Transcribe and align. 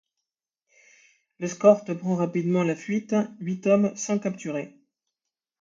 L'escorte 1.37 1.93
prend 1.93 2.15
rapidement 2.15 2.63
la 2.63 2.75
fuite, 2.75 3.13
huit 3.39 3.67
hommes 3.67 3.95
sont 3.95 4.17
capturés. 4.17 4.75